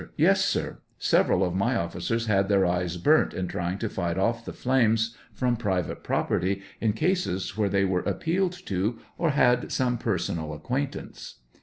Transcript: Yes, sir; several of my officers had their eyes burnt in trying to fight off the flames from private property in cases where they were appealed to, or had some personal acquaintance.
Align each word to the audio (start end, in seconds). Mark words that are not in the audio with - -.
Yes, 0.17 0.43
sir; 0.43 0.79
several 0.97 1.43
of 1.43 1.53
my 1.53 1.75
officers 1.75 2.25
had 2.25 2.49
their 2.49 2.65
eyes 2.65 2.97
burnt 2.97 3.35
in 3.35 3.47
trying 3.47 3.77
to 3.77 3.87
fight 3.87 4.17
off 4.17 4.43
the 4.43 4.51
flames 4.51 5.15
from 5.31 5.55
private 5.55 6.03
property 6.03 6.63
in 6.79 6.93
cases 6.93 7.55
where 7.55 7.69
they 7.69 7.85
were 7.85 8.01
appealed 8.01 8.53
to, 8.65 8.97
or 9.19 9.29
had 9.29 9.71
some 9.71 9.99
personal 9.99 10.53
acquaintance. 10.53 11.35